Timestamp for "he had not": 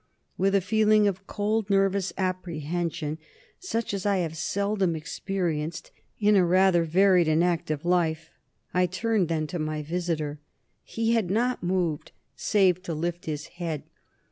10.81-11.61